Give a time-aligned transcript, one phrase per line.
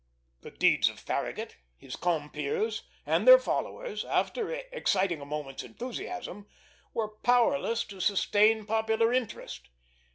[0.41, 6.47] The deeds of Farragut, his compeers, and their followers, after exciting a moment's enthusiasm,
[6.91, 9.69] were powerless to sustain popular interest.